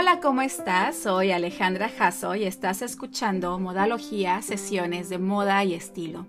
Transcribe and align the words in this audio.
Hola, 0.00 0.18
¿cómo 0.20 0.40
estás? 0.40 0.96
Soy 0.96 1.30
Alejandra 1.30 1.90
Jasso 1.90 2.34
y 2.34 2.44
estás 2.44 2.80
escuchando 2.80 3.58
Modalogía, 3.58 4.40
sesiones 4.40 5.10
de 5.10 5.18
moda 5.18 5.62
y 5.62 5.74
estilo. 5.74 6.24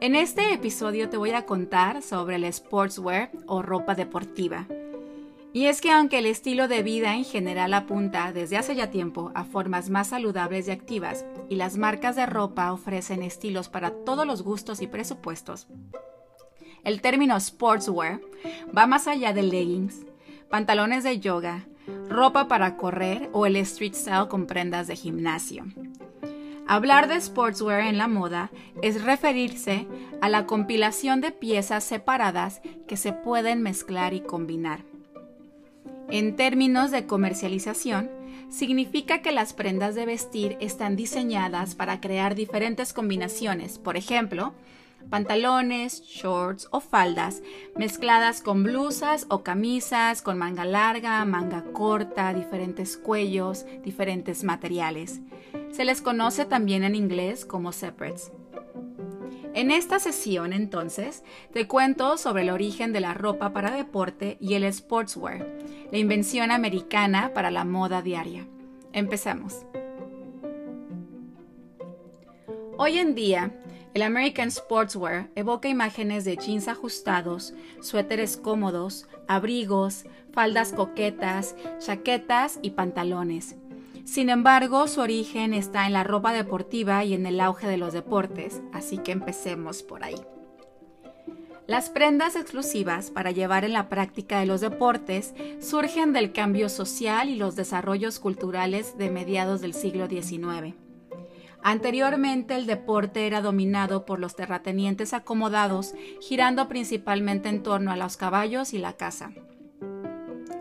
En 0.00 0.14
este 0.14 0.54
episodio 0.54 1.10
te 1.10 1.18
voy 1.18 1.32
a 1.32 1.44
contar 1.44 2.00
sobre 2.00 2.36
el 2.36 2.50
sportswear 2.50 3.30
o 3.46 3.60
ropa 3.60 3.94
deportiva. 3.94 4.66
Y 5.52 5.66
es 5.66 5.82
que 5.82 5.90
aunque 5.90 6.20
el 6.20 6.24
estilo 6.24 6.68
de 6.68 6.82
vida 6.82 7.14
en 7.14 7.26
general 7.26 7.74
apunta 7.74 8.32
desde 8.32 8.56
hace 8.56 8.74
ya 8.74 8.90
tiempo 8.90 9.30
a 9.34 9.44
formas 9.44 9.90
más 9.90 10.06
saludables 10.06 10.66
y 10.66 10.70
activas, 10.70 11.26
y 11.50 11.56
las 11.56 11.76
marcas 11.76 12.16
de 12.16 12.24
ropa 12.24 12.72
ofrecen 12.72 13.22
estilos 13.22 13.68
para 13.68 13.90
todos 13.90 14.26
los 14.26 14.40
gustos 14.40 14.80
y 14.80 14.86
presupuestos, 14.86 15.66
el 16.82 17.02
término 17.02 17.38
sportswear 17.38 18.22
va 18.74 18.86
más 18.86 19.06
allá 19.06 19.34
de 19.34 19.42
leggings, 19.42 20.00
pantalones 20.48 21.04
de 21.04 21.20
yoga, 21.20 21.66
ropa 22.08 22.48
para 22.48 22.76
correr 22.76 23.28
o 23.32 23.46
el 23.46 23.56
street 23.56 23.94
style 23.94 24.28
con 24.28 24.46
prendas 24.46 24.86
de 24.86 24.96
gimnasio. 24.96 25.64
Hablar 26.66 27.08
de 27.08 27.20
sportswear 27.20 27.80
en 27.80 27.98
la 27.98 28.08
moda 28.08 28.50
es 28.82 29.02
referirse 29.02 29.86
a 30.20 30.28
la 30.28 30.46
compilación 30.46 31.20
de 31.20 31.32
piezas 31.32 31.84
separadas 31.84 32.62
que 32.86 32.96
se 32.96 33.12
pueden 33.12 33.62
mezclar 33.62 34.14
y 34.14 34.20
combinar. 34.20 34.84
En 36.08 36.36
términos 36.36 36.90
de 36.90 37.06
comercialización, 37.06 38.10
significa 38.48 39.22
que 39.22 39.32
las 39.32 39.54
prendas 39.54 39.94
de 39.94 40.06
vestir 40.06 40.56
están 40.60 40.94
diseñadas 40.94 41.74
para 41.74 42.00
crear 42.00 42.34
diferentes 42.34 42.92
combinaciones, 42.92 43.78
por 43.78 43.96
ejemplo, 43.96 44.52
pantalones, 45.10 46.02
shorts 46.02 46.68
o 46.70 46.80
faldas 46.80 47.42
mezcladas 47.76 48.42
con 48.42 48.62
blusas 48.62 49.26
o 49.28 49.42
camisas 49.42 50.22
con 50.22 50.38
manga 50.38 50.64
larga, 50.64 51.24
manga 51.24 51.64
corta, 51.72 52.32
diferentes 52.34 52.96
cuellos, 52.96 53.64
diferentes 53.84 54.44
materiales. 54.44 55.20
Se 55.70 55.84
les 55.84 56.02
conoce 56.02 56.44
también 56.44 56.84
en 56.84 56.94
inglés 56.94 57.44
como 57.44 57.72
separates. 57.72 58.32
En 59.54 59.70
esta 59.70 59.98
sesión, 59.98 60.54
entonces, 60.54 61.22
te 61.52 61.68
cuento 61.68 62.16
sobre 62.16 62.42
el 62.42 62.50
origen 62.50 62.94
de 62.94 63.00
la 63.00 63.12
ropa 63.12 63.52
para 63.52 63.70
deporte 63.70 64.38
y 64.40 64.54
el 64.54 64.70
sportswear, 64.72 65.46
la 65.90 65.98
invención 65.98 66.50
americana 66.50 67.32
para 67.34 67.50
la 67.50 67.66
moda 67.66 68.00
diaria. 68.00 68.46
Empecemos. 68.94 69.66
Hoy 72.78 72.98
en 72.98 73.14
día, 73.14 73.52
el 73.94 74.02
American 74.02 74.50
Sportswear 74.50 75.28
evoca 75.34 75.68
imágenes 75.68 76.24
de 76.24 76.36
jeans 76.36 76.68
ajustados, 76.68 77.52
suéteres 77.80 78.36
cómodos, 78.36 79.06
abrigos, 79.28 80.04
faldas 80.32 80.72
coquetas, 80.72 81.54
chaquetas 81.78 82.58
y 82.62 82.70
pantalones. 82.70 83.56
Sin 84.04 84.30
embargo, 84.30 84.88
su 84.88 85.00
origen 85.00 85.54
está 85.54 85.86
en 85.86 85.92
la 85.92 86.04
ropa 86.04 86.32
deportiva 86.32 87.04
y 87.04 87.14
en 87.14 87.26
el 87.26 87.40
auge 87.40 87.68
de 87.68 87.76
los 87.76 87.92
deportes, 87.92 88.60
así 88.72 88.98
que 88.98 89.12
empecemos 89.12 89.82
por 89.82 90.04
ahí. 90.04 90.20
Las 91.66 91.90
prendas 91.90 92.34
exclusivas 92.34 93.10
para 93.10 93.30
llevar 93.30 93.64
en 93.64 93.72
la 93.72 93.88
práctica 93.88 94.40
de 94.40 94.46
los 94.46 94.60
deportes 94.60 95.32
surgen 95.60 96.12
del 96.12 96.32
cambio 96.32 96.68
social 96.68 97.28
y 97.28 97.36
los 97.36 97.54
desarrollos 97.54 98.18
culturales 98.18 98.98
de 98.98 99.10
mediados 99.10 99.60
del 99.60 99.72
siglo 99.72 100.08
XIX. 100.08 100.74
Anteriormente 101.62 102.56
el 102.56 102.66
deporte 102.66 103.26
era 103.26 103.40
dominado 103.40 104.04
por 104.04 104.18
los 104.18 104.34
terratenientes 104.34 105.14
acomodados, 105.14 105.94
girando 106.20 106.68
principalmente 106.68 107.48
en 107.48 107.62
torno 107.62 107.92
a 107.92 107.96
los 107.96 108.16
caballos 108.16 108.74
y 108.74 108.78
la 108.78 108.94
caza. 108.94 109.30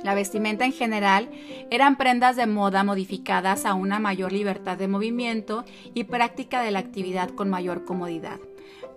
La 0.03 0.15
vestimenta 0.15 0.65
en 0.65 0.73
general 0.73 1.29
eran 1.69 1.95
prendas 1.95 2.35
de 2.35 2.47
moda 2.47 2.83
modificadas 2.83 3.65
a 3.65 3.73
una 3.73 3.99
mayor 3.99 4.31
libertad 4.31 4.77
de 4.77 4.87
movimiento 4.87 5.63
y 5.93 6.05
práctica 6.05 6.61
de 6.61 6.71
la 6.71 6.79
actividad 6.79 7.29
con 7.29 7.49
mayor 7.49 7.85
comodidad. 7.85 8.39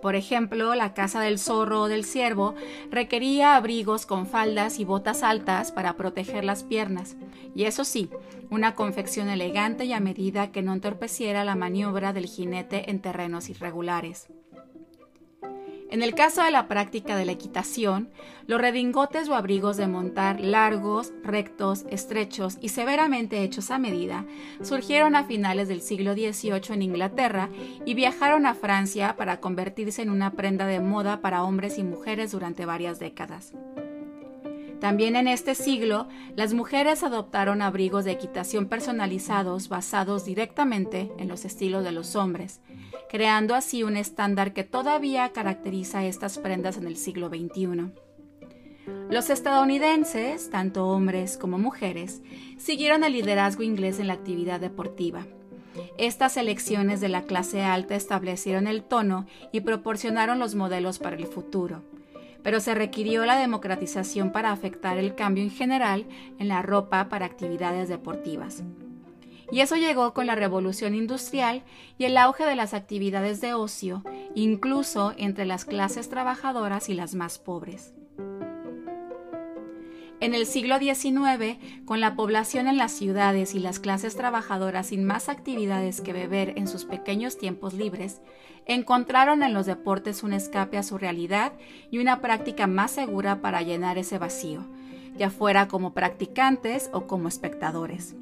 Por 0.05 0.13
ejemplo, 0.13 0.75
la 0.75 0.93
caza 0.93 1.19
del 1.19 1.39
zorro 1.39 1.81
o 1.81 1.87
del 1.87 2.05
ciervo 2.05 2.53
requería 2.91 3.55
abrigos 3.55 4.05
con 4.05 4.27
faldas 4.27 4.77
y 4.77 4.85
botas 4.85 5.23
altas 5.23 5.71
para 5.71 5.97
proteger 5.97 6.45
las 6.45 6.61
piernas, 6.61 7.17
y 7.55 7.63
eso 7.63 7.83
sí, 7.83 8.11
una 8.51 8.75
confección 8.75 9.29
elegante 9.29 9.85
y 9.85 9.93
a 9.93 9.99
medida 9.99 10.51
que 10.51 10.61
no 10.61 10.73
entorpeciera 10.73 11.43
la 11.43 11.55
maniobra 11.55 12.13
del 12.13 12.27
jinete 12.27 12.91
en 12.91 13.01
terrenos 13.01 13.49
irregulares. 13.49 14.27
En 15.91 16.01
el 16.01 16.15
caso 16.15 16.43
de 16.43 16.49
la 16.49 16.67
práctica 16.67 17.15
de 17.15 17.25
la 17.25 17.33
equitación, 17.33 18.09
los 18.47 18.59
redingotes 18.59 19.29
o 19.29 19.35
abrigos 19.35 19.77
de 19.77 19.87
montar 19.87 20.41
largos, 20.41 21.13
rectos, 21.23 21.85
estrechos 21.89 22.57
y 22.59 22.69
severamente 22.69 23.43
hechos 23.43 23.69
a 23.69 23.77
medida 23.77 24.25
surgieron 24.61 25.15
a 25.15 25.25
finales 25.25 25.67
del 25.67 25.81
siglo 25.81 26.13
XVIII 26.13 26.73
en 26.73 26.81
Inglaterra 26.81 27.49
y 27.85 27.93
viajaron 27.93 28.47
a 28.47 28.55
Francia 28.55 29.15
para 29.15 29.39
convertirse 29.39 30.01
en 30.01 30.09
una 30.09 30.31
prenda 30.31 30.65
de 30.65 30.79
moda 30.79 31.21
para 31.21 31.43
hombres 31.43 31.77
y 31.77 31.83
mujeres 31.83 32.31
durante 32.31 32.65
varias 32.65 32.99
décadas. 32.99 33.53
También 34.79 35.15
en 35.15 35.27
este 35.27 35.55
siglo, 35.55 36.07
las 36.35 36.53
mujeres 36.53 37.03
adoptaron 37.03 37.61
abrigos 37.61 38.05
de 38.05 38.11
equitación 38.11 38.67
personalizados 38.67 39.69
basados 39.69 40.25
directamente 40.25 41.11
en 41.17 41.27
los 41.27 41.45
estilos 41.45 41.83
de 41.83 41.91
los 41.91 42.15
hombres, 42.15 42.59
creando 43.09 43.55
así 43.55 43.83
un 43.83 43.97
estándar 43.97 44.53
que 44.53 44.63
todavía 44.63 45.29
caracteriza 45.29 46.05
estas 46.05 46.37
prendas 46.37 46.77
en 46.77 46.87
el 46.87 46.97
siglo 46.97 47.29
XXI. 47.29 47.91
Los 49.09 49.29
estadounidenses, 49.29 50.49
tanto 50.49 50.87
hombres 50.87 51.37
como 51.37 51.57
mujeres, 51.57 52.21
siguieron 52.57 53.03
el 53.03 53.13
liderazgo 53.13 53.63
inglés 53.63 53.99
en 53.99 54.07
la 54.07 54.13
actividad 54.13 54.59
deportiva. 54.59 55.25
Estas 55.97 56.37
elecciones 56.37 57.01
de 57.01 57.09
la 57.09 57.23
clase 57.23 57.63
alta 57.63 57.95
establecieron 57.95 58.67
el 58.67 58.83
tono 58.83 59.25
y 59.51 59.61
proporcionaron 59.61 60.39
los 60.39 60.55
modelos 60.55 60.99
para 60.99 61.15
el 61.15 61.27
futuro 61.27 61.83
pero 62.45 62.59
se 62.59 62.75
requirió 62.75 63.25
la 63.25 63.39
democratización 63.39 64.31
para 64.31 64.51
afectar 64.51 64.99
el 64.99 65.15
cambio 65.15 65.43
en 65.43 65.49
general 65.49 66.05
en 66.37 66.47
la 66.47 66.61
ropa 66.61 67.09
para 67.09 67.25
actividades 67.25 67.89
deportivas. 67.89 68.61
Y 69.51 69.59
eso 69.59 69.75
llegó 69.75 70.13
con 70.13 70.25
la 70.25 70.35
revolución 70.35 70.95
industrial 70.95 71.63
y 71.97 72.05
el 72.05 72.17
auge 72.17 72.45
de 72.45 72.55
las 72.55 72.73
actividades 72.73 73.41
de 73.41 73.53
ocio, 73.53 74.03
incluso 74.33 75.13
entre 75.17 75.45
las 75.45 75.65
clases 75.65 76.09
trabajadoras 76.09 76.89
y 76.89 76.93
las 76.93 77.15
más 77.15 77.37
pobres. 77.37 77.93
En 80.21 80.33
el 80.33 80.47
siglo 80.47 80.79
XIX, 80.79 81.57
con 81.85 81.99
la 81.99 82.15
población 82.15 82.67
en 82.67 82.77
las 82.77 82.93
ciudades 82.93 83.53
y 83.53 83.59
las 83.59 83.79
clases 83.79 84.15
trabajadoras 84.15 84.87
sin 84.87 85.03
más 85.03 85.29
actividades 85.29 86.01
que 86.01 86.13
beber 86.13 86.53
en 86.55 86.67
sus 86.67 86.85
pequeños 86.85 87.37
tiempos 87.37 87.73
libres, 87.73 88.21
encontraron 88.65 89.43
en 89.43 89.53
los 89.53 89.65
deportes 89.65 90.23
un 90.23 90.33
escape 90.33 90.77
a 90.77 90.83
su 90.83 90.97
realidad 90.97 91.53
y 91.91 91.99
una 91.99 92.21
práctica 92.21 92.65
más 92.65 92.91
segura 92.91 93.41
para 93.41 93.61
llenar 93.61 93.97
ese 93.97 94.17
vacío, 94.17 94.65
ya 95.17 95.29
fuera 95.29 95.67
como 95.67 95.93
practicantes 95.93 96.89
o 96.93 97.07
como 97.07 97.27
espectadores. 97.27 98.15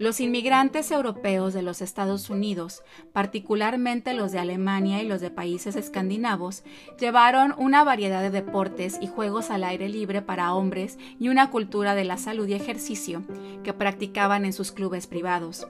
Los 0.00 0.18
inmigrantes 0.18 0.90
europeos 0.92 1.52
de 1.52 1.60
los 1.60 1.82
Estados 1.82 2.30
Unidos, 2.30 2.82
particularmente 3.12 4.14
los 4.14 4.32
de 4.32 4.38
Alemania 4.38 5.02
y 5.02 5.06
los 5.06 5.20
de 5.20 5.30
países 5.30 5.76
escandinavos, 5.76 6.64
llevaron 6.98 7.54
una 7.58 7.84
variedad 7.84 8.22
de 8.22 8.30
deportes 8.30 8.96
y 9.02 9.08
juegos 9.08 9.50
al 9.50 9.62
aire 9.62 9.90
libre 9.90 10.22
para 10.22 10.54
hombres 10.54 10.98
y 11.18 11.28
una 11.28 11.50
cultura 11.50 11.94
de 11.94 12.04
la 12.04 12.16
salud 12.16 12.48
y 12.48 12.54
ejercicio 12.54 13.24
que 13.62 13.74
practicaban 13.74 14.46
en 14.46 14.54
sus 14.54 14.72
clubes 14.72 15.06
privados. 15.06 15.68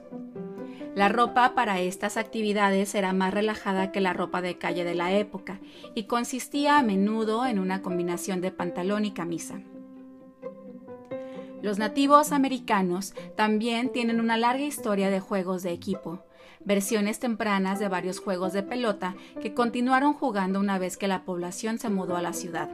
La 0.95 1.09
ropa 1.09 1.53
para 1.53 1.81
estas 1.81 2.15
actividades 2.15 2.95
era 2.95 3.11
más 3.11 3.33
relajada 3.33 3.91
que 3.91 3.99
la 3.99 4.13
ropa 4.13 4.41
de 4.41 4.57
calle 4.57 4.85
de 4.85 4.95
la 4.95 5.11
época 5.11 5.59
y 5.93 6.03
consistía 6.03 6.77
a 6.77 6.83
menudo 6.83 7.45
en 7.45 7.59
una 7.59 7.81
combinación 7.81 8.39
de 8.39 8.51
pantalón 8.51 9.03
y 9.03 9.11
camisa. 9.11 9.59
Los 11.61 11.77
nativos 11.77 12.31
americanos 12.31 13.13
también 13.35 13.91
tienen 13.91 14.19
una 14.19 14.37
larga 14.37 14.63
historia 14.63 15.09
de 15.11 15.19
juegos 15.19 15.61
de 15.61 15.71
equipo, 15.71 16.23
versiones 16.65 17.19
tempranas 17.19 17.79
de 17.79 17.87
varios 17.87 18.19
juegos 18.19 18.53
de 18.53 18.63
pelota 18.63 19.15
que 19.41 19.53
continuaron 19.53 20.13
jugando 20.13 20.59
una 20.59 20.79
vez 20.79 20.97
que 20.97 21.07
la 21.07 21.23
población 21.23 21.77
se 21.77 21.89
mudó 21.89 22.15
a 22.15 22.21
la 22.21 22.33
ciudad. 22.33 22.69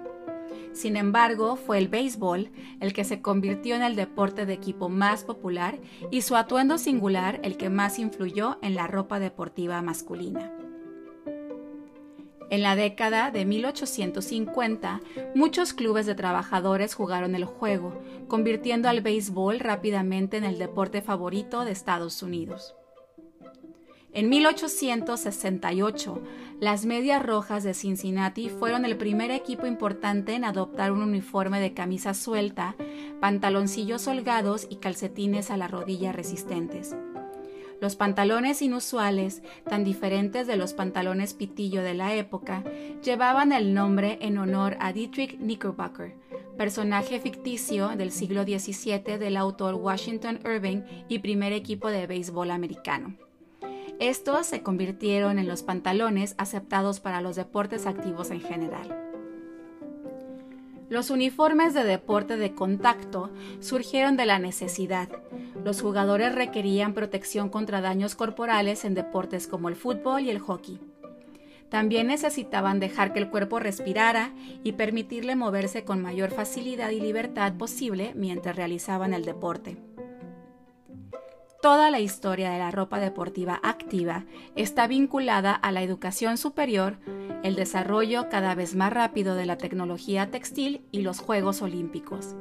Sin 0.71 0.95
embargo, 0.95 1.55
fue 1.55 1.79
el 1.79 1.87
béisbol 1.87 2.51
el 2.79 2.93
que 2.93 3.03
se 3.03 3.21
convirtió 3.21 3.75
en 3.75 3.81
el 3.81 3.95
deporte 3.95 4.45
de 4.45 4.53
equipo 4.53 4.89
más 4.89 5.23
popular 5.23 5.79
y 6.11 6.21
su 6.21 6.35
atuendo 6.35 6.77
singular 6.77 7.39
el 7.43 7.57
que 7.57 7.69
más 7.69 7.99
influyó 7.99 8.57
en 8.61 8.75
la 8.75 8.87
ropa 8.87 9.19
deportiva 9.19 9.81
masculina. 9.81 10.56
En 12.49 12.61
la 12.61 12.75
década 12.77 13.29
de 13.31 13.43
1850, 13.43 15.01
muchos 15.35 15.73
clubes 15.73 16.05
de 16.05 16.15
trabajadores 16.15 16.93
jugaron 16.93 17.35
el 17.35 17.43
juego, 17.43 18.01
convirtiendo 18.29 18.87
al 18.87 19.01
béisbol 19.01 19.59
rápidamente 19.59 20.37
en 20.37 20.45
el 20.45 20.57
deporte 20.57 21.01
favorito 21.01 21.65
de 21.65 21.71
Estados 21.71 22.23
Unidos. 22.23 22.73
En 24.13 24.29
1868, 24.29 26.23
las 26.59 26.85
Medias 26.85 27.21
Rojas 27.21 27.63
de 27.63 27.73
Cincinnati 27.73 28.49
fueron 28.49 28.85
el 28.85 28.97
primer 28.97 29.29
equipo 29.29 29.67
importante 29.67 30.33
en 30.33 30.45
adoptar 30.45 30.91
un 30.91 31.03
uniforme 31.03 31.59
de 31.59 31.73
camisa 31.73 32.13
suelta, 32.13 32.75
pantaloncillos 33.19 34.07
holgados 34.07 34.65
y 34.69 34.77
calcetines 34.77 35.51
a 35.51 35.57
la 35.57 35.67
rodilla 35.67 36.13
resistentes. 36.13 36.95
Los 37.79 37.95
pantalones 37.95 38.61
inusuales, 38.61 39.43
tan 39.69 39.83
diferentes 39.83 40.47
de 40.47 40.55
los 40.55 40.73
pantalones 40.73 41.33
pitillo 41.33 41.83
de 41.83 41.93
la 41.93 42.15
época, 42.15 42.63
llevaban 43.03 43.51
el 43.51 43.73
nombre 43.73 44.17
en 44.21 44.39
honor 44.39 44.77
a 44.79 44.93
Dietrich 44.93 45.37
Knickerbocker, 45.37 46.15
personaje 46.57 47.19
ficticio 47.19 47.89
del 47.89 48.11
siglo 48.11 48.43
XVII 48.43 49.17
del 49.19 49.37
autor 49.37 49.75
Washington 49.75 50.39
Irving 50.43 50.81
y 51.07 51.19
primer 51.19 51.53
equipo 51.53 51.89
de 51.89 52.07
béisbol 52.07 52.49
americano. 52.49 53.15
Estos 53.99 54.47
se 54.47 54.61
convirtieron 54.63 55.39
en 55.39 55.47
los 55.47 55.63
pantalones 55.63 56.35
aceptados 56.37 56.99
para 56.99 57.21
los 57.21 57.35
deportes 57.35 57.85
activos 57.85 58.31
en 58.31 58.41
general. 58.41 59.06
Los 60.89 61.09
uniformes 61.09 61.73
de 61.73 61.83
deporte 61.83 62.37
de 62.37 62.53
contacto 62.53 63.29
surgieron 63.59 64.15
de 64.15 64.25
la 64.25 64.39
necesidad. 64.39 65.09
Los 65.65 65.81
jugadores 65.81 66.33
requerían 66.33 66.93
protección 66.93 67.49
contra 67.49 67.81
daños 67.81 68.15
corporales 68.15 68.85
en 68.85 68.93
deportes 68.93 69.47
como 69.47 69.67
el 69.67 69.75
fútbol 69.75 70.21
y 70.21 70.29
el 70.29 70.39
hockey. 70.39 70.79
También 71.69 72.07
necesitaban 72.07 72.79
dejar 72.79 73.11
que 73.11 73.19
el 73.19 73.29
cuerpo 73.29 73.59
respirara 73.59 74.31
y 74.63 74.73
permitirle 74.73 75.35
moverse 75.35 75.83
con 75.83 76.01
mayor 76.01 76.31
facilidad 76.31 76.91
y 76.91 77.01
libertad 77.01 77.53
posible 77.57 78.13
mientras 78.15 78.55
realizaban 78.55 79.13
el 79.13 79.25
deporte. 79.25 79.77
Toda 81.67 81.91
la 81.91 81.99
historia 81.99 82.49
de 82.49 82.59
la 82.59 82.71
ropa 82.71 82.97
deportiva 82.97 83.59
activa 83.61 84.23
está 84.55 84.87
vinculada 84.87 85.51
a 85.53 85.73
la 85.73 85.83
educación 85.83 86.37
superior, 86.37 86.97
el 87.43 87.57
desarrollo 87.57 88.29
cada 88.29 88.55
vez 88.55 88.73
más 88.73 88.93
rápido 88.93 89.35
de 89.35 89.45
la 89.45 89.57
tecnología 89.57 90.31
textil 90.31 90.79
y 90.93 91.01
los 91.01 91.19
Juegos 91.19 91.61
Olímpicos. 91.61 92.37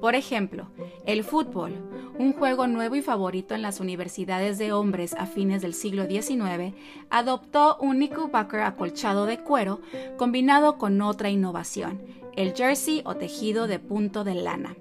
Por 0.00 0.16
ejemplo, 0.16 0.66
el 1.06 1.22
fútbol, 1.22 1.76
un 2.18 2.32
juego 2.32 2.66
nuevo 2.66 2.96
y 2.96 3.02
favorito 3.02 3.54
en 3.54 3.62
las 3.62 3.78
universidades 3.78 4.58
de 4.58 4.72
hombres 4.72 5.14
a 5.14 5.26
fines 5.26 5.62
del 5.62 5.72
siglo 5.72 6.06
XIX, 6.08 6.74
adoptó 7.08 7.76
un 7.80 7.98
knickerbocker 7.98 8.62
acolchado 8.62 9.26
de 9.26 9.38
cuero 9.38 9.80
combinado 10.16 10.76
con 10.76 11.00
otra 11.02 11.30
innovación, 11.30 12.02
el 12.34 12.52
jersey 12.52 13.02
o 13.04 13.14
tejido 13.14 13.68
de 13.68 13.78
punto 13.78 14.24
de 14.24 14.34
lana. 14.34 14.74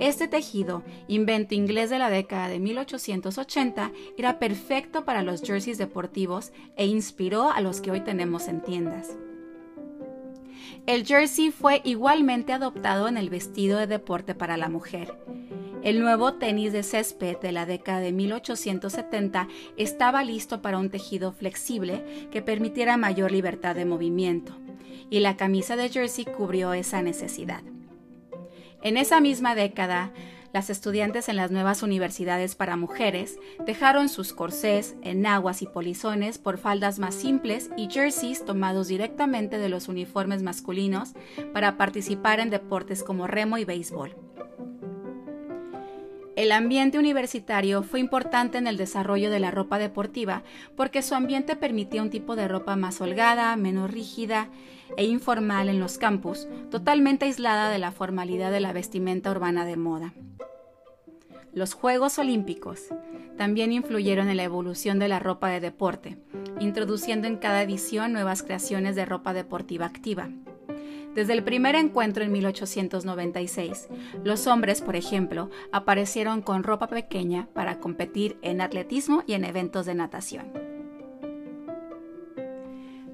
Este 0.00 0.28
tejido, 0.28 0.82
invento 1.08 1.54
inglés 1.54 1.90
de 1.90 1.98
la 1.98 2.10
década 2.10 2.48
de 2.48 2.58
1880, 2.58 3.92
era 4.16 4.38
perfecto 4.38 5.04
para 5.04 5.22
los 5.22 5.42
jerseys 5.42 5.78
deportivos 5.78 6.52
e 6.76 6.86
inspiró 6.86 7.50
a 7.50 7.60
los 7.60 7.80
que 7.80 7.90
hoy 7.90 8.00
tenemos 8.00 8.48
en 8.48 8.62
tiendas. 8.62 9.16
El 10.86 11.04
jersey 11.04 11.50
fue 11.50 11.82
igualmente 11.84 12.52
adoptado 12.52 13.08
en 13.08 13.16
el 13.16 13.30
vestido 13.30 13.78
de 13.78 13.86
deporte 13.86 14.34
para 14.34 14.56
la 14.56 14.68
mujer. 14.68 15.14
El 15.82 16.00
nuevo 16.00 16.34
tenis 16.34 16.72
de 16.72 16.82
césped 16.82 17.38
de 17.38 17.52
la 17.52 17.64
década 17.64 18.00
de 18.00 18.12
1870 18.12 19.48
estaba 19.76 20.24
listo 20.24 20.60
para 20.60 20.78
un 20.78 20.90
tejido 20.90 21.32
flexible 21.32 22.28
que 22.30 22.42
permitiera 22.42 22.96
mayor 22.96 23.32
libertad 23.32 23.74
de 23.74 23.86
movimiento, 23.86 24.52
y 25.08 25.20
la 25.20 25.36
camisa 25.36 25.76
de 25.76 25.88
jersey 25.88 26.26
cubrió 26.26 26.74
esa 26.74 27.02
necesidad. 27.02 27.62
En 28.82 28.96
esa 28.96 29.20
misma 29.20 29.54
década, 29.54 30.10
las 30.54 30.70
estudiantes 30.70 31.28
en 31.28 31.36
las 31.36 31.50
nuevas 31.50 31.82
universidades 31.82 32.54
para 32.54 32.76
mujeres 32.76 33.38
dejaron 33.66 34.08
sus 34.08 34.32
corsés, 34.32 34.96
enaguas 35.02 35.60
y 35.60 35.66
polizones 35.66 36.38
por 36.38 36.56
faldas 36.56 36.98
más 36.98 37.14
simples 37.14 37.70
y 37.76 37.90
jerseys 37.90 38.44
tomados 38.44 38.88
directamente 38.88 39.58
de 39.58 39.68
los 39.68 39.88
uniformes 39.88 40.42
masculinos 40.42 41.12
para 41.52 41.76
participar 41.76 42.40
en 42.40 42.48
deportes 42.48 43.04
como 43.04 43.26
remo 43.26 43.58
y 43.58 43.66
béisbol. 43.66 44.16
El 46.34 46.50
ambiente 46.52 46.98
universitario 46.98 47.82
fue 47.82 48.00
importante 48.00 48.56
en 48.56 48.66
el 48.66 48.78
desarrollo 48.78 49.30
de 49.30 49.40
la 49.40 49.50
ropa 49.50 49.78
deportiva 49.78 50.42
porque 50.74 51.02
su 51.02 51.14
ambiente 51.14 51.54
permitía 51.54 52.02
un 52.02 52.08
tipo 52.08 52.34
de 52.34 52.48
ropa 52.48 52.76
más 52.76 53.02
holgada, 53.02 53.54
menos 53.56 53.90
rígida 53.90 54.48
e 54.96 55.04
informal 55.04 55.68
en 55.68 55.80
los 55.80 55.98
campus, 55.98 56.48
totalmente 56.70 57.26
aislada 57.26 57.70
de 57.70 57.78
la 57.78 57.92
formalidad 57.92 58.50
de 58.50 58.60
la 58.60 58.72
vestimenta 58.72 59.30
urbana 59.30 59.64
de 59.64 59.76
moda. 59.76 60.14
Los 61.52 61.74
Juegos 61.74 62.18
Olímpicos 62.18 62.88
también 63.36 63.72
influyeron 63.72 64.28
en 64.28 64.36
la 64.36 64.44
evolución 64.44 64.98
de 64.98 65.08
la 65.08 65.18
ropa 65.18 65.48
de 65.48 65.60
deporte, 65.60 66.18
introduciendo 66.60 67.26
en 67.26 67.38
cada 67.38 67.62
edición 67.62 68.12
nuevas 68.12 68.42
creaciones 68.42 68.94
de 68.94 69.04
ropa 69.04 69.32
deportiva 69.32 69.86
activa. 69.86 70.30
Desde 71.14 71.32
el 71.32 71.42
primer 71.42 71.74
encuentro 71.74 72.22
en 72.22 72.30
1896, 72.30 73.88
los 74.22 74.46
hombres, 74.46 74.80
por 74.80 74.94
ejemplo, 74.94 75.50
aparecieron 75.72 76.40
con 76.40 76.62
ropa 76.62 76.86
pequeña 76.86 77.48
para 77.52 77.80
competir 77.80 78.38
en 78.42 78.60
atletismo 78.60 79.24
y 79.26 79.32
en 79.32 79.44
eventos 79.44 79.86
de 79.86 79.96
natación. 79.96 80.69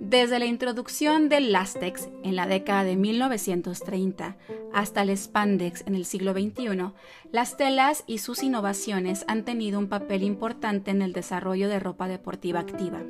Desde 0.08 0.38
la 0.38 0.46
introducción 0.46 1.28
del 1.28 1.50
lástex 1.50 2.08
en 2.22 2.36
la 2.36 2.46
década 2.46 2.84
de 2.84 2.94
1930 2.94 4.36
hasta 4.72 5.02
el 5.02 5.10
spandex 5.16 5.82
en 5.84 5.96
el 5.96 6.04
siglo 6.04 6.32
XXI, 6.32 6.92
las 7.32 7.56
telas 7.56 8.04
y 8.06 8.18
sus 8.18 8.44
innovaciones 8.44 9.24
han 9.26 9.44
tenido 9.44 9.80
un 9.80 9.88
papel 9.88 10.22
importante 10.22 10.92
en 10.92 11.02
el 11.02 11.12
desarrollo 11.12 11.68
de 11.68 11.80
ropa 11.80 12.06
deportiva 12.06 12.60
activa. 12.60 13.02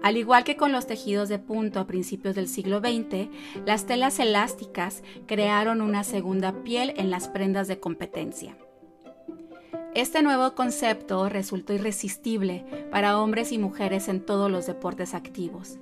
Al 0.00 0.16
igual 0.16 0.44
que 0.44 0.56
con 0.56 0.70
los 0.70 0.86
tejidos 0.86 1.28
de 1.28 1.40
punto 1.40 1.80
a 1.80 1.88
principios 1.88 2.36
del 2.36 2.46
siglo 2.46 2.78
XX, 2.78 3.28
las 3.64 3.86
telas 3.86 4.20
elásticas 4.20 5.02
crearon 5.26 5.80
una 5.80 6.04
segunda 6.04 6.62
piel 6.62 6.94
en 6.98 7.10
las 7.10 7.26
prendas 7.26 7.66
de 7.66 7.80
competencia. 7.80 8.56
Este 9.96 10.22
nuevo 10.22 10.54
concepto 10.54 11.28
resultó 11.28 11.72
irresistible 11.72 12.64
para 12.92 13.18
hombres 13.20 13.50
y 13.50 13.58
mujeres 13.58 14.06
en 14.06 14.24
todos 14.24 14.48
los 14.48 14.66
deportes 14.66 15.12
activos. 15.12 15.80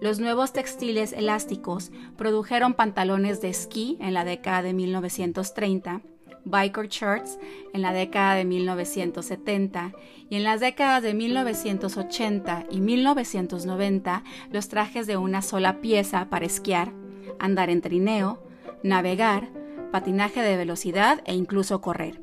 Los 0.00 0.18
nuevos 0.18 0.52
textiles 0.52 1.12
elásticos 1.12 1.90
produjeron 2.16 2.74
pantalones 2.74 3.40
de 3.40 3.48
esquí 3.48 3.96
en 4.00 4.14
la 4.14 4.24
década 4.24 4.62
de 4.62 4.74
1930, 4.74 6.02
biker 6.44 6.88
shirts 6.88 7.38
en 7.72 7.82
la 7.82 7.92
década 7.92 8.34
de 8.34 8.44
1970 8.44 9.92
y 10.28 10.36
en 10.36 10.44
las 10.44 10.60
décadas 10.60 11.02
de 11.02 11.14
1980 11.14 12.66
y 12.70 12.80
1990 12.80 14.24
los 14.50 14.68
trajes 14.68 15.06
de 15.06 15.16
una 15.16 15.42
sola 15.42 15.80
pieza 15.80 16.28
para 16.28 16.46
esquiar, 16.46 16.92
andar 17.38 17.70
en 17.70 17.80
trineo, 17.80 18.42
navegar, 18.82 19.48
patinaje 19.90 20.42
de 20.42 20.56
velocidad 20.56 21.22
e 21.24 21.34
incluso 21.34 21.80
correr. 21.80 22.20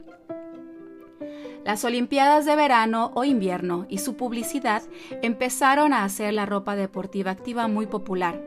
Las 1.66 1.84
Olimpiadas 1.86 2.46
de 2.46 2.56
verano 2.56 3.12
o 3.14 3.24
invierno 3.24 3.86
y 3.90 4.00
su 4.00 4.16
publicidad 4.16 4.84
empezaron 5.22 5.94
a 5.94 6.04
hacer 6.04 6.34
la 6.34 6.46
ropa 6.46 6.76
deportiva 6.76 7.32
activa 7.32 7.68
muy 7.68 7.86
popular, 7.86 8.42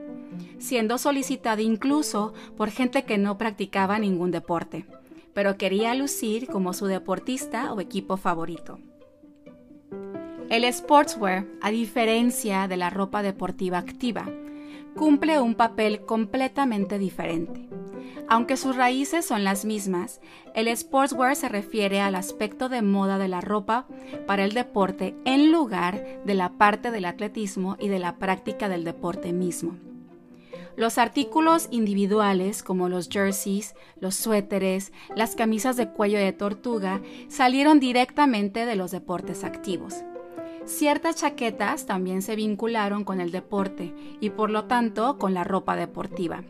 siendo 0.59 0.99
solicitada 0.99 1.63
incluso 1.63 2.35
por 2.57 2.71
gente 2.71 3.05
que 3.05 3.19
no 3.19 3.39
practicaba 3.39 3.99
ningún 3.99 4.31
deporte 4.31 4.87
pero 5.35 5.59
quería 5.59 5.95
lucir 5.95 6.47
como 6.47 6.73
su 6.73 6.87
deportista 6.87 7.73
o 7.75 7.81
equipo 7.81 8.17
favorito. 8.17 8.79
El 10.49 10.73
sportswear, 10.73 11.47
a 11.61 11.71
diferencia 11.71 12.69
de 12.69 12.77
la 12.77 12.91
ropa 12.91 13.23
deportiva 13.23 13.79
activa, 13.79 14.27
cumple 14.95 15.41
un 15.41 15.57
papel 15.57 16.05
completamente 16.05 16.99
diferente. 16.99 17.69
Aunque 18.29 18.57
sus 18.57 18.77
raíces 18.77 19.27
son 19.27 19.45
las 19.45 19.65
mismas, 19.65 20.21
el 20.55 20.75
sportswear 20.75 21.37
se 21.37 21.49
refiere 21.49 22.01
al 22.01 22.15
aspecto 22.15 22.69
de 22.69 22.81
moda 22.81 23.19
de 23.19 23.29
la 23.29 23.41
ropa 23.41 23.87
para 24.27 24.45
el 24.45 24.53
deporte 24.53 25.15
en 25.25 25.53
lugar 25.53 26.23
de 26.25 26.35
la 26.35 26.51
parte 26.51 26.91
del 26.91 27.05
atletismo 27.05 27.77
y 27.79 27.89
de 27.89 27.99
la 27.99 28.17
práctica 28.17 28.69
del 28.69 28.85
deporte 28.85 29.33
mismo. 29.33 29.77
Los 30.77 30.99
artículos 30.99 31.69
individuales 31.71 32.63
como 32.65 32.89
los 32.89 33.09
jerseys, 33.09 33.75
los 34.01 34.17
suéteres, 34.17 34.93
las 35.15 35.37
camisas 35.37 35.77
de 35.77 35.89
cuello 35.89 36.19
de 36.19 36.33
tortuga 36.33 37.01
salieron 37.29 37.79
directamente 37.79 38.67
de 38.67 38.75
los 38.75 38.91
deportes 38.91 39.45
activos. 39.45 40.03
Ciertas 40.65 41.17
chaquetas 41.17 41.87
también 41.87 42.23
se 42.23 42.37
vincularon 42.37 43.05
con 43.05 43.21
el 43.21 43.31
deporte 43.31 43.95
y 44.21 44.31
por 44.31 44.51
lo 44.51 44.65
tanto 44.65 45.19
con 45.19 45.35
la 45.35 45.45
ropa 45.45 45.77
deportiva. 45.77 46.43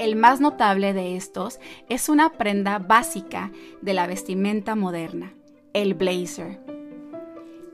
El 0.00 0.16
más 0.16 0.40
notable 0.40 0.94
de 0.94 1.14
estos 1.14 1.60
es 1.90 2.08
una 2.08 2.30
prenda 2.30 2.78
básica 2.78 3.52
de 3.82 3.92
la 3.92 4.06
vestimenta 4.06 4.74
moderna, 4.74 5.34
el 5.74 5.92
blazer. 5.92 6.58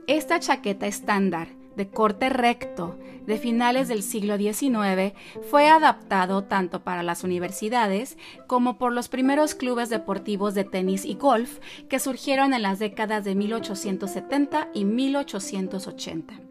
Esta 0.07 0.37
chaqueta 0.37 0.87
estándar 0.87 1.47
de 1.77 1.87
corte 1.87 2.27
recto, 2.27 2.97
de 3.25 3.37
finales 3.37 3.87
del 3.87 4.03
siglo 4.03 4.35
XIX, 4.35 5.13
fue 5.49 5.69
adaptado 5.69 6.43
tanto 6.43 6.83
para 6.83 7.01
las 7.01 7.23
universidades 7.23 8.17
como 8.45 8.77
por 8.77 8.91
los 8.91 9.07
primeros 9.07 9.55
clubes 9.55 9.87
deportivos 9.87 10.53
de 10.53 10.65
tenis 10.65 11.05
y 11.05 11.15
golf 11.15 11.59
que 11.87 11.97
surgieron 11.97 12.53
en 12.53 12.61
las 12.61 12.77
décadas 12.77 13.23
de 13.23 13.35
1870 13.35 14.67
y 14.73 14.83
1880 14.83 16.41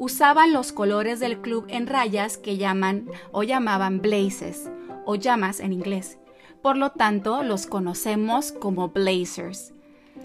usaban 0.00 0.52
los 0.52 0.70
colores 0.70 1.18
del 1.18 1.40
club 1.40 1.64
en 1.66 1.88
rayas 1.88 2.38
que 2.38 2.56
llaman 2.56 3.08
o 3.32 3.42
llamaban 3.42 4.00
blazes 4.00 4.70
o 5.08 5.14
llamas 5.14 5.60
en 5.60 5.72
inglés. 5.72 6.18
Por 6.60 6.76
lo 6.76 6.90
tanto, 6.90 7.42
los 7.42 7.66
conocemos 7.66 8.52
como 8.52 8.90
blazers. 8.90 9.72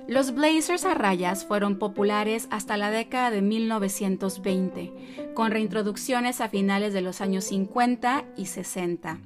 Los 0.09 0.35
blazers 0.35 0.83
a 0.83 0.93
rayas 0.93 1.45
fueron 1.45 1.79
populares 1.79 2.49
hasta 2.51 2.75
la 2.75 2.91
década 2.91 3.31
de 3.31 3.41
1920, 3.41 5.31
con 5.35 5.51
reintroducciones 5.51 6.41
a 6.41 6.49
finales 6.49 6.93
de 6.93 6.99
los 6.99 7.21
años 7.21 7.45
50 7.45 8.25
y 8.35 8.47
60. 8.47 9.19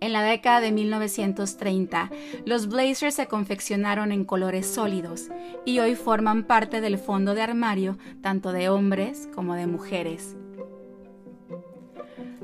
En 0.00 0.12
la 0.12 0.22
década 0.22 0.60
de 0.60 0.72
1930, 0.72 2.10
los 2.44 2.68
blazers 2.68 3.14
se 3.14 3.26
confeccionaron 3.26 4.12
en 4.12 4.26
colores 4.26 4.66
sólidos 4.66 5.28
y 5.64 5.78
hoy 5.78 5.94
forman 5.94 6.44
parte 6.44 6.82
del 6.82 6.98
fondo 6.98 7.34
de 7.34 7.40
armario 7.40 7.96
tanto 8.20 8.52
de 8.52 8.68
hombres 8.68 9.30
como 9.34 9.54
de 9.54 9.66
mujeres. 9.66 10.36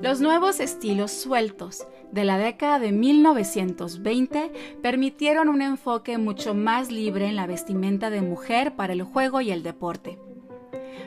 Los 0.01 0.21
nuevos 0.21 0.61
estilos 0.61 1.11
sueltos 1.11 1.87
de 2.13 2.25
la 2.25 2.37
década 2.37 2.79
de 2.79 2.93
1920 2.93 4.53
permitieron 4.83 5.49
un 5.49 5.63
enfoque 5.63 6.19
mucho 6.19 6.53
más 6.55 6.91
libre 6.91 7.27
en 7.27 7.35
la 7.35 7.47
vestimenta 7.47 8.11
de 8.11 8.21
mujer 8.21 8.77
para 8.77 8.93
el 8.93 9.03
juego 9.03 9.41
y 9.41 9.51
el 9.51 9.63
deporte. 9.63 10.19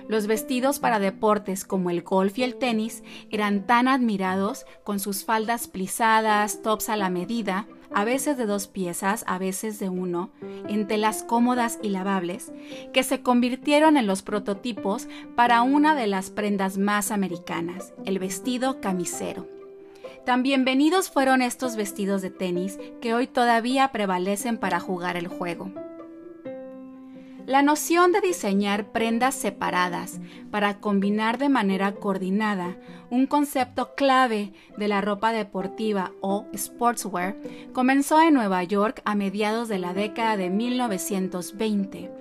Los 0.08 0.26
vestidos 0.26 0.80
para 0.80 0.98
deportes 0.98 1.66
como 1.66 1.92
el 1.92 2.02
golf 2.02 2.40
y 2.40 2.44
el 2.44 2.56
tenis 2.56 3.04
eran 3.30 3.68
tan 3.68 3.88
admirados 3.88 4.66
con 4.84 5.00
sus 5.00 5.24
faldas 5.24 5.68
plisadas, 5.68 6.64
tops 6.64 6.90
a 6.90 6.98
la 6.98 7.12
medida, 7.12 7.68
a 8.00 8.06
veces 8.06 8.38
de 8.38 8.46
dos 8.46 8.68
piezas, 8.68 9.26
a 9.28 9.38
veces 9.38 9.78
de 9.78 9.90
uno, 9.90 10.30
en 10.70 10.88
telas 10.88 11.22
cómodas 11.22 11.80
y 11.84 11.90
lavables, 11.90 12.50
que 12.94 13.04
se 13.04 13.22
convirtieron 13.22 13.98
en 13.98 14.08
los 14.08 14.22
prototipos 14.22 15.10
para 15.36 15.64
una 15.64 15.96
de 15.96 16.08
las 16.08 16.30
prendas 16.30 16.78
más 16.78 17.12
americanas, 17.12 17.92
el 18.06 18.18
vestido 18.18 18.80
camisero. 18.80 19.50
Tan 20.26 20.44
bienvenidos 20.44 21.10
fueron 21.10 21.42
estos 21.42 21.76
vestidos 21.76 22.22
de 22.22 22.30
tenis 22.30 22.80
que 23.02 23.14
hoy 23.14 23.28
todavía 23.28 23.92
prevalecen 23.92 24.58
para 24.58 24.80
jugar 24.80 25.18
el 25.18 25.28
juego. 25.28 25.70
La 27.50 27.64
noción 27.64 28.12
de 28.12 28.22
diseñar 28.22 28.92
prendas 28.92 29.34
separadas 29.34 30.20
para 30.52 30.80
combinar 30.80 31.40
de 31.40 31.50
manera 31.50 31.94
coordinada 31.94 32.78
un 33.10 33.26
concepto 33.26 33.96
clave 33.96 34.54
de 34.78 34.88
la 34.88 35.02
ropa 35.02 35.32
deportiva 35.32 36.12
o 36.22 36.46
sportswear 36.56 37.36
comenzó 37.74 38.22
en 38.22 38.36
Nueva 38.36 38.64
York 38.64 39.02
a 39.04 39.16
mediados 39.16 39.68
de 39.68 39.80
la 39.80 39.96
década 39.96 40.38
de 40.38 40.52
1920 40.52 42.12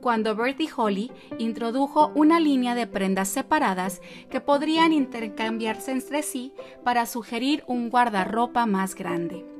cuando 0.00 0.34
Bertie 0.34 0.70
Holly 0.74 1.12
introdujo 1.38 2.10
una 2.14 2.40
línea 2.40 2.74
de 2.74 2.86
prendas 2.86 3.28
separadas 3.28 4.00
que 4.30 4.40
podrían 4.40 4.94
intercambiarse 4.94 5.92
entre 5.92 6.22
sí 6.22 6.54
para 6.82 7.04
sugerir 7.04 7.62
un 7.66 7.90
guardarropa 7.90 8.64
más 8.64 8.94
grande. 8.94 9.51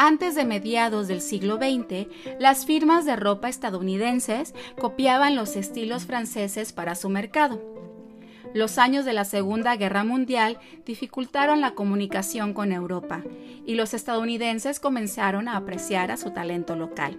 Antes 0.00 0.36
de 0.36 0.44
mediados 0.44 1.08
del 1.08 1.20
siglo 1.20 1.56
XX, 1.56 2.06
las 2.38 2.64
firmas 2.64 3.04
de 3.04 3.16
ropa 3.16 3.48
estadounidenses 3.48 4.54
copiaban 4.80 5.34
los 5.34 5.56
estilos 5.56 6.06
franceses 6.06 6.72
para 6.72 6.94
su 6.94 7.08
mercado. 7.08 7.60
Los 8.54 8.78
años 8.78 9.04
de 9.04 9.12
la 9.12 9.24
Segunda 9.24 9.74
Guerra 9.74 10.04
Mundial 10.04 10.58
dificultaron 10.86 11.60
la 11.60 11.72
comunicación 11.74 12.54
con 12.54 12.70
Europa 12.70 13.24
y 13.66 13.74
los 13.74 13.92
estadounidenses 13.92 14.78
comenzaron 14.78 15.48
a 15.48 15.56
apreciar 15.56 16.12
a 16.12 16.16
su 16.16 16.30
talento 16.30 16.76
local. 16.76 17.18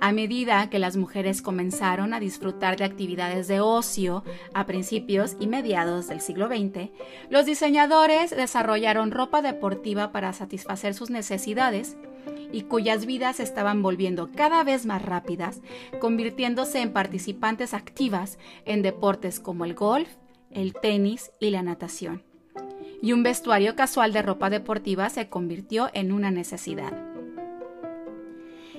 A 0.00 0.12
medida 0.12 0.68
que 0.68 0.78
las 0.78 0.96
mujeres 0.96 1.42
comenzaron 1.42 2.12
a 2.12 2.20
disfrutar 2.20 2.76
de 2.76 2.84
actividades 2.84 3.48
de 3.48 3.60
ocio 3.60 4.24
a 4.52 4.66
principios 4.66 5.36
y 5.38 5.46
mediados 5.46 6.08
del 6.08 6.20
siglo 6.20 6.48
XX, 6.48 6.90
los 7.30 7.46
diseñadores 7.46 8.30
desarrollaron 8.30 9.10
ropa 9.10 9.42
deportiva 9.42 10.10
para 10.12 10.32
satisfacer 10.32 10.94
sus 10.94 11.10
necesidades 11.10 11.96
y 12.52 12.62
cuyas 12.62 13.06
vidas 13.06 13.40
estaban 13.40 13.82
volviendo 13.82 14.30
cada 14.34 14.62
vez 14.64 14.86
más 14.86 15.02
rápidas, 15.02 15.60
convirtiéndose 16.00 16.80
en 16.80 16.92
participantes 16.92 17.74
activas 17.74 18.38
en 18.64 18.82
deportes 18.82 19.40
como 19.40 19.64
el 19.64 19.74
golf, 19.74 20.08
el 20.50 20.74
tenis 20.74 21.30
y 21.40 21.50
la 21.50 21.62
natación. 21.62 22.22
Y 23.00 23.12
un 23.12 23.22
vestuario 23.22 23.74
casual 23.74 24.12
de 24.12 24.22
ropa 24.22 24.50
deportiva 24.50 25.08
se 25.10 25.28
convirtió 25.28 25.90
en 25.92 26.12
una 26.12 26.30
necesidad. 26.30 27.11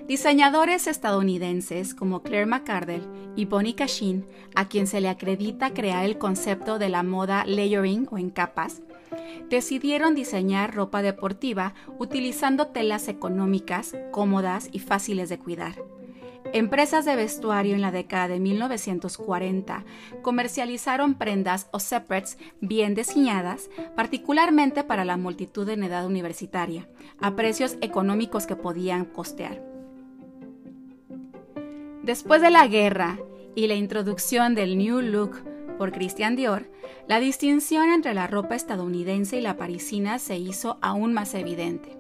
Diseñadores 0.08 0.88
estadounidenses 0.88 1.96
como 1.96 2.24
Claire 2.24 2.46
McCardell 2.46 3.08
y 3.38 3.46
Bonnie 3.46 3.74
Cashin, 3.74 4.26
a 4.54 4.68
quien 4.68 4.86
se 4.86 5.00
le 5.00 5.08
acredita 5.08 5.74
crear 5.74 6.04
el 6.04 6.18
concepto 6.18 6.78
de 6.78 6.90
la 6.90 7.04
moda 7.04 7.46
layering 7.46 8.10
o 8.12 8.18
en 8.18 8.30
capas, 8.30 8.82
decidieron 9.50 10.14
diseñar 10.14 10.76
ropa 10.76 11.02
deportiva 11.02 11.74
utilizando 12.00 12.68
telas 12.68 13.08
económicas, 13.08 13.96
cómodas 14.12 14.68
y 14.74 14.80
fáciles 14.80 15.30
de 15.30 15.40
cuidar. 15.40 15.82
Empresas 16.52 17.06
de 17.06 17.16
vestuario 17.16 17.74
en 17.74 17.82
la 17.82 17.92
década 17.92 18.28
de 18.28 18.42
1940 18.42 19.86
comercializaron 20.22 21.16
prendas 21.16 21.70
o 21.72 21.80
separates 21.80 22.38
bien 22.60 22.94
diseñadas, 22.94 23.70
particularmente 23.96 24.84
para 24.84 25.06
la 25.06 25.16
multitud 25.16 25.68
en 25.70 25.84
edad 25.84 26.06
universitaria, 26.06 26.90
a 27.22 27.38
precios 27.38 27.78
económicos 27.80 28.46
que 28.46 28.58
podían 28.58 29.06
costear. 29.06 29.73
Después 32.04 32.42
de 32.42 32.50
la 32.50 32.68
guerra 32.68 33.18
y 33.56 33.68
la 33.68 33.76
introducción 33.76 34.56
del 34.56 34.78
New 34.78 35.00
Look 35.00 35.42
por 35.78 35.94
Christian 35.94 36.36
Dior, 36.36 36.70
la 37.08 37.22
distinción 37.22 37.90
entre 37.90 38.14
la 38.14 38.28
ropa 38.28 38.56
estadounidense 38.56 39.38
y 39.38 39.42
la 39.42 39.56
parisina 39.56 40.20
se 40.20 40.38
hizo 40.38 40.78
aún 40.82 41.14
más 41.14 41.34
evidente. 41.34 41.98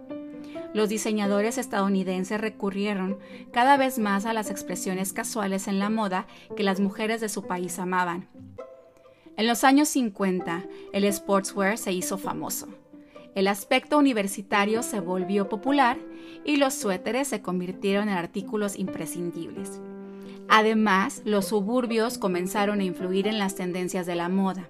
Los 0.73 0.89
diseñadores 0.89 1.57
estadounidenses 1.57 2.41
recurrieron 2.41 3.17
cada 3.53 3.77
vez 3.77 3.97
más 3.97 4.25
a 4.25 4.33
las 4.33 4.49
expresiones 4.51 5.13
casuales 5.13 5.69
en 5.69 5.79
la 5.79 5.89
moda 5.89 6.27
que 6.57 6.63
las 6.63 6.81
mujeres 6.81 7.21
de 7.21 7.29
su 7.29 7.43
país 7.43 7.79
amaban. 7.79 8.27
En 9.37 9.47
los 9.47 9.63
años 9.63 9.87
50, 9.87 10.65
el 10.91 11.13
sportswear 11.13 11.77
se 11.77 11.93
hizo 11.93 12.17
famoso. 12.17 12.67
El 13.35 13.47
aspecto 13.47 13.97
universitario 13.97 14.83
se 14.83 14.99
volvió 14.99 15.47
popular 15.47 15.97
y 16.43 16.57
los 16.57 16.73
suéteres 16.73 17.29
se 17.29 17.41
convirtieron 17.41 18.09
en 18.09 18.15
artículos 18.15 18.77
imprescindibles. 18.77 19.79
Además, 20.49 21.21
los 21.25 21.45
suburbios 21.45 22.17
comenzaron 22.17 22.79
a 22.79 22.83
influir 22.83 23.27
en 23.27 23.39
las 23.39 23.55
tendencias 23.55 24.05
de 24.05 24.15
la 24.15 24.29
moda. 24.29 24.69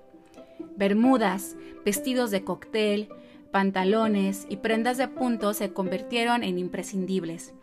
Bermudas, 0.77 1.55
vestidos 1.85 2.31
de 2.31 2.43
cóctel, 2.43 3.09
pantalones 3.51 4.45
y 4.49 4.57
prendas 4.57 4.97
de 4.97 5.07
punto 5.07 5.53
se 5.53 5.73
convirtieron 5.73 6.43
en 6.43 6.57
imprescindibles. 6.57 7.53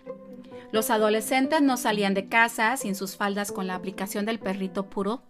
Los 0.72 0.90
adolescentes 0.90 1.62
no 1.62 1.76
salían 1.76 2.14
de 2.14 2.28
casa 2.28 2.76
sin 2.76 2.94
sus 2.94 3.16
faldas 3.16 3.50
con 3.50 3.66
la 3.66 3.74
aplicación 3.74 4.24
del 4.24 4.38
perrito 4.38 4.88
puro, 4.88 5.22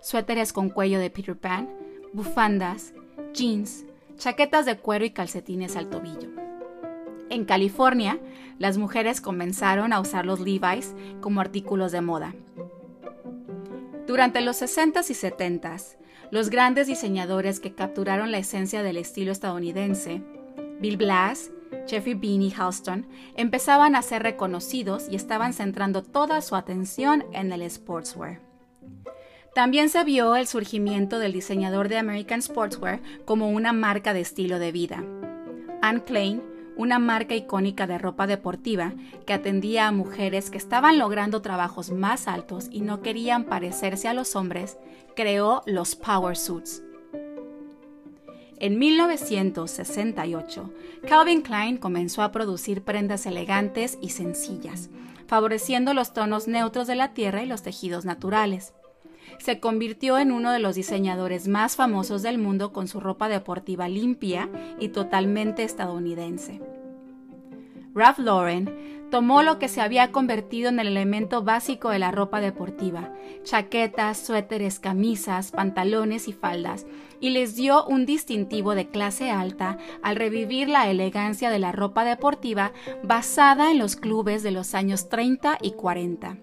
suéteres 0.00 0.52
con 0.52 0.70
cuello 0.70 0.98
de 0.98 1.10
Peter 1.10 1.36
Pan, 1.36 1.68
bufandas, 2.14 2.94
jeans, 3.34 3.84
chaquetas 4.16 4.64
de 4.64 4.78
cuero 4.78 5.04
y 5.04 5.10
calcetines 5.10 5.76
al 5.76 5.90
tobillo. 5.90 6.47
En 7.30 7.44
California, 7.44 8.18
las 8.58 8.78
mujeres 8.78 9.20
comenzaron 9.20 9.92
a 9.92 10.00
usar 10.00 10.26
los 10.26 10.40
Levi's 10.40 10.94
como 11.20 11.40
artículos 11.40 11.92
de 11.92 12.00
moda. 12.00 12.34
Durante 14.06 14.40
los 14.40 14.60
60s 14.62 15.10
y 15.10 15.14
70s, 15.14 15.96
los 16.30 16.50
grandes 16.50 16.86
diseñadores 16.86 17.60
que 17.60 17.74
capturaron 17.74 18.32
la 18.32 18.38
esencia 18.38 18.82
del 18.82 18.96
estilo 18.96 19.32
estadounidense, 19.32 20.22
Bill 20.80 20.96
Blass, 20.96 21.50
Jeffrey 21.86 22.14
Bean 22.14 22.42
y 22.42 22.52
Halston, 22.52 23.06
empezaban 23.36 23.94
a 23.94 24.02
ser 24.02 24.22
reconocidos 24.22 25.08
y 25.10 25.16
estaban 25.16 25.52
centrando 25.52 26.02
toda 26.02 26.40
su 26.40 26.56
atención 26.56 27.24
en 27.32 27.52
el 27.52 27.68
sportswear. 27.70 28.40
También 29.54 29.88
se 29.88 30.04
vio 30.04 30.36
el 30.36 30.46
surgimiento 30.46 31.18
del 31.18 31.32
diseñador 31.32 31.88
de 31.88 31.98
American 31.98 32.40
Sportswear 32.42 33.00
como 33.24 33.50
una 33.50 33.72
marca 33.72 34.12
de 34.12 34.20
estilo 34.20 34.58
de 34.58 34.72
vida. 34.72 35.02
Anne 35.82 36.04
Klein 36.04 36.42
una 36.78 36.98
marca 36.98 37.34
icónica 37.34 37.86
de 37.86 37.98
ropa 37.98 38.26
deportiva 38.26 38.94
que 39.26 39.34
atendía 39.34 39.88
a 39.88 39.92
mujeres 39.92 40.48
que 40.48 40.56
estaban 40.56 40.96
logrando 40.98 41.42
trabajos 41.42 41.90
más 41.90 42.28
altos 42.28 42.68
y 42.70 42.80
no 42.80 43.02
querían 43.02 43.44
parecerse 43.44 44.08
a 44.08 44.14
los 44.14 44.36
hombres, 44.36 44.78
creó 45.14 45.62
los 45.66 45.96
Power 45.96 46.36
Suits. 46.36 46.82
En 48.60 48.78
1968, 48.78 50.72
Calvin 51.08 51.42
Klein 51.42 51.76
comenzó 51.76 52.22
a 52.22 52.32
producir 52.32 52.82
prendas 52.82 53.26
elegantes 53.26 53.98
y 54.00 54.10
sencillas, 54.10 54.88
favoreciendo 55.26 55.94
los 55.94 56.12
tonos 56.12 56.48
neutros 56.48 56.86
de 56.86 56.94
la 56.94 57.12
tierra 57.12 57.42
y 57.42 57.46
los 57.46 57.62
tejidos 57.62 58.04
naturales. 58.04 58.72
Se 59.38 59.60
convirtió 59.60 60.18
en 60.18 60.32
uno 60.32 60.52
de 60.52 60.58
los 60.58 60.74
diseñadores 60.74 61.48
más 61.48 61.76
famosos 61.76 62.22
del 62.22 62.38
mundo 62.38 62.72
con 62.72 62.88
su 62.88 63.00
ropa 63.00 63.28
deportiva 63.28 63.88
limpia 63.88 64.48
y 64.78 64.88
totalmente 64.88 65.62
estadounidense. 65.62 66.60
Ralph 67.94 68.18
Lauren 68.18 69.08
tomó 69.10 69.42
lo 69.42 69.58
que 69.58 69.68
se 69.68 69.80
había 69.80 70.12
convertido 70.12 70.68
en 70.68 70.78
el 70.78 70.88
elemento 70.88 71.42
básico 71.42 71.90
de 71.90 71.98
la 71.98 72.10
ropa 72.10 72.40
deportiva, 72.40 73.12
chaquetas, 73.42 74.18
suéteres, 74.18 74.78
camisas, 74.78 75.50
pantalones 75.50 76.28
y 76.28 76.32
faldas, 76.32 76.86
y 77.20 77.30
les 77.30 77.56
dio 77.56 77.84
un 77.86 78.06
distintivo 78.06 78.74
de 78.74 78.88
clase 78.88 79.30
alta 79.30 79.78
al 80.02 80.16
revivir 80.16 80.68
la 80.68 80.90
elegancia 80.90 81.50
de 81.50 81.58
la 81.58 81.72
ropa 81.72 82.04
deportiva 82.04 82.72
basada 83.02 83.70
en 83.70 83.78
los 83.78 83.96
clubes 83.96 84.42
de 84.42 84.50
los 84.50 84.74
años 84.74 85.08
30 85.08 85.58
y 85.62 85.72
40. 85.72 86.36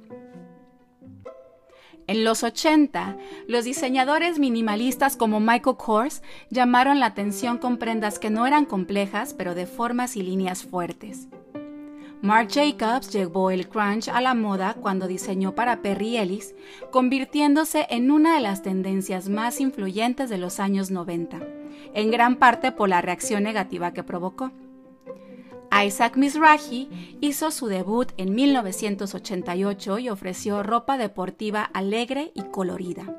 En 2.07 2.23
los 2.23 2.43
80, 2.43 3.17
los 3.47 3.65
diseñadores 3.65 4.37
minimalistas 4.37 5.17
como 5.17 5.39
Michael 5.39 5.77
Kors 5.77 6.21
llamaron 6.51 6.99
la 6.99 7.07
atención 7.07 7.57
con 7.57 7.77
prendas 7.77 8.19
que 8.19 8.29
no 8.29 8.45
eran 8.45 8.65
complejas, 8.65 9.33
pero 9.33 9.55
de 9.55 9.65
formas 9.65 10.15
y 10.15 10.21
líneas 10.21 10.63
fuertes. 10.63 11.27
Marc 12.21 12.51
Jacobs 12.51 13.11
llevó 13.11 13.51
el 13.51 13.67
crunch 13.67 14.07
a 14.07 14.21
la 14.21 14.33
moda 14.33 14.75
cuando 14.75 15.07
diseñó 15.07 15.53
para 15.55 15.81
Perry 15.81 16.17
Ellis, 16.17 16.55
convirtiéndose 16.91 17.87
en 17.89 18.11
una 18.11 18.35
de 18.35 18.41
las 18.41 18.61
tendencias 18.61 19.27
más 19.27 19.59
influyentes 19.59 20.29
de 20.29 20.37
los 20.37 20.59
años 20.59 20.91
90, 20.91 21.39
en 21.93 22.11
gran 22.11 22.37
parte 22.37 22.71
por 22.71 22.89
la 22.89 23.01
reacción 23.01 23.43
negativa 23.43 23.93
que 23.93 24.03
provocó. 24.03 24.51
Isaac 25.83 26.15
Mizrahi 26.15 27.17
hizo 27.19 27.51
su 27.51 27.67
debut 27.67 28.11
en 28.17 28.33
1988 28.33 29.99
y 29.99 30.09
ofreció 30.09 30.63
ropa 30.63 30.97
deportiva 30.97 31.63
alegre 31.63 32.31
y 32.33 32.43
colorida. 32.43 33.13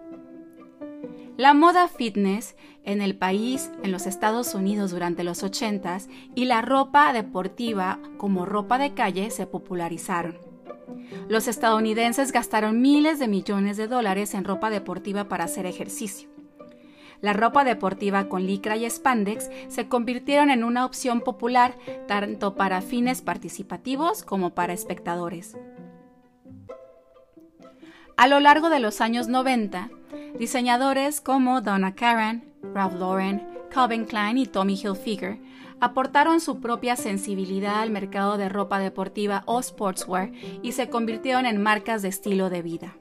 La 1.37 1.53
moda 1.53 1.87
fitness 1.89 2.57
en 2.85 3.03
el 3.03 3.17
país, 3.17 3.71
en 3.83 3.93
los 3.93 4.07
Estados 4.07 4.55
Unidos 4.55 4.91
durante 4.91 5.23
los 5.23 5.43
80s, 5.43 6.09
y 6.35 6.47
la 6.47 6.63
ropa 6.63 7.13
deportiva 7.13 8.01
como 8.17 8.47
ropa 8.47 8.79
de 8.79 8.95
calle 8.95 9.31
se 9.31 9.47
popularizaron. 9.47 10.39
Los 11.29 11.49
estadounidenses 11.49 12.33
gastaron 12.33 12.81
miles 12.81 13.19
de 13.19 13.29
millones 13.29 13.77
de 13.77 13.87
dólares 13.87 14.33
en 14.35 14.45
ropa 14.45 14.71
deportiva 14.71 15.29
para 15.29 15.45
hacer 15.45 15.67
ejercicio. 15.67 16.36
La 17.21 17.33
ropa 17.33 17.65
deportiva 17.65 18.29
con 18.29 18.47
licra 18.47 18.77
y 18.77 18.89
spandex 18.89 19.51
se 19.69 19.89
convirtieron 19.89 20.51
en 20.51 20.65
una 20.65 20.85
opción 20.85 21.21
popular 21.21 21.77
tanto 22.07 22.55
para 22.55 22.83
fines 22.83 23.23
participativos 23.23 24.23
como 24.23 24.51
para 24.55 24.73
espectadores. 24.73 25.57
A 28.17 28.29
lo 28.29 28.41
largo 28.41 28.71
de 28.71 28.81
los 28.81 29.01
años 29.01 29.29
90, 29.29 29.91
diseñadores 30.39 31.21
como 31.21 31.61
Donna 31.61 31.95
Karan, 31.95 32.45
Ralph 32.75 32.95
Lauren, 32.95 33.47
Calvin 33.71 34.07
Klein 34.07 34.39
y 34.39 34.47
Tommy 34.47 34.75
Hilfiger 34.75 35.39
aportaron 35.81 36.41
su 36.41 36.61
propia 36.61 36.97
sensibilidad 36.97 37.81
al 37.81 37.91
mercado 37.91 38.39
de 38.39 38.49
ropa 38.49 38.79
deportiva 38.79 39.43
o 39.47 39.63
sportswear 39.63 40.33
y 40.63 40.73
se 40.73 40.89
convirtieron 40.89 41.47
en 41.47 41.63
marcas 41.63 42.03
de 42.03 42.09
estilo 42.09 42.49
de 42.49 42.63
vida. 42.63 42.97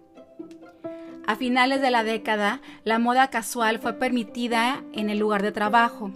A 1.28 1.36
finales 1.36 1.82
de 1.82 1.90
la 1.90 2.04
década, 2.04 2.62
la 2.84 3.00
moda 3.00 3.30
casual 3.30 3.80
fue 3.80 3.94
permitida 3.94 4.84
en 4.94 5.10
el 5.10 5.18
lugar 5.18 5.42
de 5.42 5.52
trabajo. 5.52 6.12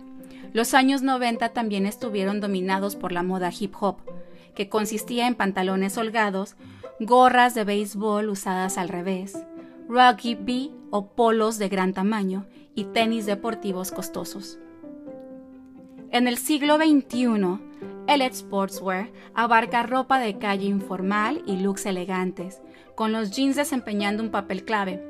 Los 0.54 0.74
años 0.74 1.02
90 1.02 1.50
también 1.50 1.88
estuvieron 1.88 2.40
dominados 2.40 2.96
por 2.96 3.12
la 3.12 3.24
moda 3.24 3.52
hip 3.58 3.74
hop, 3.80 3.98
que 4.54 4.70
consistía 4.70 5.28
en 5.28 5.36
pantalones 5.36 5.98
holgados, 5.98 6.56
gorras 7.00 7.56
de 7.56 7.64
béisbol 7.64 8.30
usadas 8.30 8.78
al 8.78 8.90
revés, 8.90 9.38
rugby 9.88 10.72
o 10.92 11.08
polos 11.08 11.58
de 11.58 11.70
gran 11.70 11.94
tamaño 11.94 12.46
y 12.76 12.86
tenis 12.86 13.26
deportivos 13.26 13.92
costosos. 13.92 14.60
En 16.12 16.28
el 16.28 16.38
siglo 16.38 16.78
XXI, 16.78 17.60
el 18.08 18.34
Sportswear 18.34 19.12
abarca 19.36 19.84
ropa 19.84 20.20
de 20.20 20.38
calle 20.38 20.66
informal 20.66 21.44
y 21.46 21.58
looks 21.58 21.86
elegantes, 21.86 22.62
con 23.00 23.14
los 23.14 23.32
jeans 23.32 23.56
desempeñando 23.56 24.22
un 24.22 24.30
papel 24.30 24.66
clave. 24.66 25.02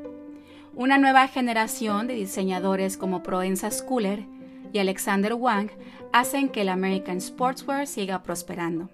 Una 0.75 1.00
nueva 1.00 1.27
generación 1.27 2.05
de 2.05 2.13
diseñadores 2.13 2.98
como 2.98 3.24
Proenza 3.24 3.72
Schooler 3.72 4.27
y 4.72 4.77
Alexander 4.77 5.34
Wang 5.34 5.72
hacen 6.13 6.50
que 6.50 6.62
el 6.62 6.69
American 6.69 7.19
Sportswear 7.19 7.88
siga 7.88 8.22
prosperando. 8.22 8.91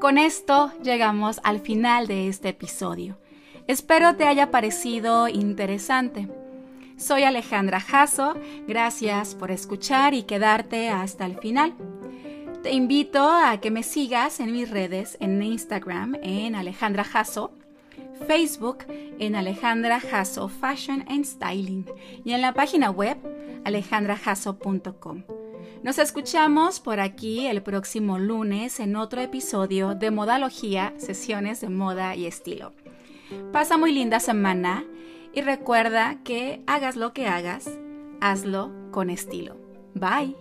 Con 0.00 0.18
esto 0.18 0.72
llegamos 0.82 1.38
al 1.44 1.60
final 1.60 2.08
de 2.08 2.26
este 2.26 2.48
episodio. 2.48 3.16
Espero 3.68 4.16
te 4.16 4.24
haya 4.24 4.50
parecido 4.50 5.28
interesante. 5.28 6.28
Soy 6.96 7.22
Alejandra 7.22 7.78
Jasso, 7.78 8.34
gracias 8.66 9.36
por 9.36 9.52
escuchar 9.52 10.14
y 10.14 10.24
quedarte 10.24 10.88
hasta 10.88 11.26
el 11.26 11.38
final. 11.38 11.74
Te 12.62 12.72
invito 12.72 13.26
a 13.26 13.58
que 13.58 13.70
me 13.70 13.82
sigas 13.82 14.38
en 14.38 14.52
mis 14.52 14.68
redes, 14.68 15.16
en 15.20 15.42
Instagram 15.42 16.16
en 16.22 16.54
Alejandra 16.54 17.04
Jasso, 17.04 17.52
Facebook 18.26 18.84
en 19.18 19.34
Alejandra 19.34 19.98
Jasso 19.98 20.48
Fashion 20.48 21.04
and 21.08 21.24
Styling 21.24 21.86
y 22.22 22.32
en 22.32 22.42
la 22.42 22.52
página 22.52 22.90
web 22.90 23.16
alejandrajasso.com. 23.64 25.22
Nos 25.82 25.98
escuchamos 25.98 26.80
por 26.80 27.00
aquí 27.00 27.46
el 27.46 27.62
próximo 27.62 28.18
lunes 28.18 28.78
en 28.78 28.94
otro 28.96 29.22
episodio 29.22 29.94
de 29.94 30.10
Modalogía, 30.10 30.92
sesiones 30.98 31.62
de 31.62 31.70
moda 31.70 32.14
y 32.14 32.26
estilo. 32.26 32.72
Pasa 33.52 33.78
muy 33.78 33.92
linda 33.92 34.20
semana 34.20 34.84
y 35.32 35.40
recuerda 35.40 36.18
que 36.24 36.62
hagas 36.66 36.96
lo 36.96 37.14
que 37.14 37.26
hagas, 37.26 37.70
hazlo 38.20 38.70
con 38.90 39.08
estilo. 39.08 39.56
Bye. 39.94 40.36